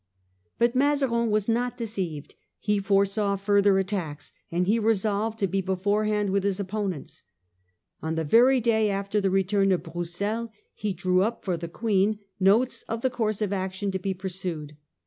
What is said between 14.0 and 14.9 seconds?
pursued.